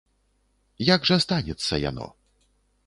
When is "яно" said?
1.89-2.07